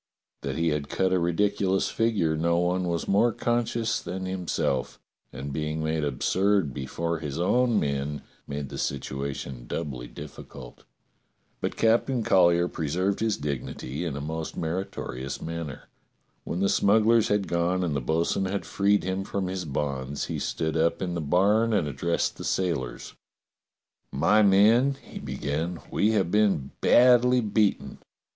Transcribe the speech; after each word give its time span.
That 0.41 0.57
he 0.57 0.69
had 0.69 0.89
cut 0.89 1.13
a 1.13 1.19
ridiculous 1.19 1.89
figure 1.89 2.35
no 2.35 2.57
one 2.57 2.87
was 2.87 3.07
more 3.07 3.31
conscious 3.31 3.99
than 4.01 4.25
himself, 4.25 4.99
and 5.31 5.53
being 5.53 5.83
made 5.83 6.03
absurd 6.03 6.73
before 6.73 7.19
his 7.19 7.37
own 7.39 7.79
men 7.79 8.23
made 8.47 8.69
the 8.69 8.79
situation 8.79 9.67
doubly 9.67 10.07
difficult. 10.07 10.85
But 11.59 11.77
Captain 11.77 12.23
Collyer 12.23 12.67
preserved 12.67 13.19
his 13.19 13.37
dignity 13.37 14.03
in 14.03 14.17
a 14.17 14.21
most 14.21 14.57
meritorious 14.57 15.39
manner. 15.39 15.83
When 16.45 16.61
the 16.61 16.67
smugglers 16.69 17.27
had 17.27 17.47
gone 17.47 17.83
and 17.83 17.95
the 17.95 18.01
bo'sun 18.01 18.45
had 18.45 18.65
freed 18.65 19.03
him 19.03 19.23
from 19.23 19.45
his 19.45 19.65
bonds, 19.65 20.25
he 20.25 20.39
stood 20.39 20.75
up 20.75 21.03
in 21.03 21.13
the 21.13 21.21
barn 21.21 21.73
and 21.73 21.87
addressed 21.87 22.37
the 22.37 22.43
sailors: 22.43 23.13
"My 24.11 24.41
men," 24.41 24.97
he 25.03 25.19
began, 25.19 25.79
"we 25.91 26.13
have 26.13 26.31
been 26.31 26.71
badly 26.81 27.39
beaten. 27.41 27.99